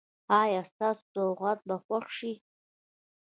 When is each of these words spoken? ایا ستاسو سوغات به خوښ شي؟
ایا 0.41 0.61
ستاسو 0.71 1.03
سوغات 1.13 1.59
به 1.67 1.75
خوښ 1.85 2.05
شي؟ 2.17 2.33